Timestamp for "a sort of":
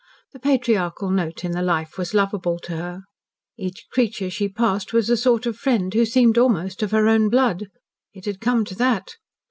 5.11-5.57